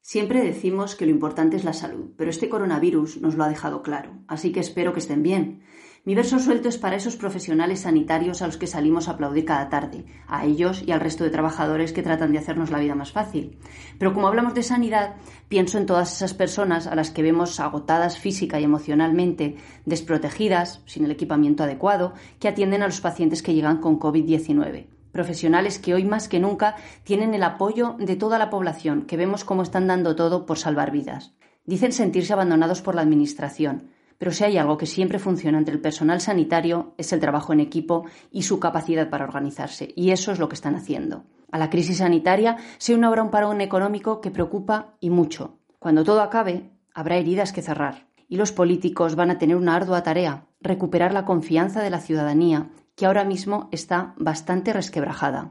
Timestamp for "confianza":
51.24-51.82